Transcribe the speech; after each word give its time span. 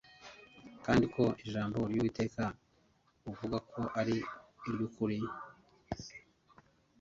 kandi 0.85 1.05
ko 1.13 1.23
ijambo 1.43 1.77
ryUwiteka 1.91 2.43
uvuga 3.31 3.57
ko 3.71 3.81
ari 3.99 4.17
iryukuri 4.67 5.17